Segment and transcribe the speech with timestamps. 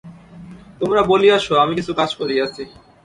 [0.79, 2.63] তোমরা বলিয়াছ, আমি কিছু কাজ করিয়াছি।